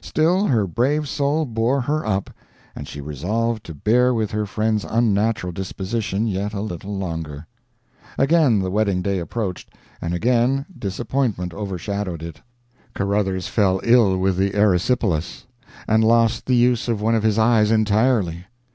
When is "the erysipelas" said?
14.38-15.44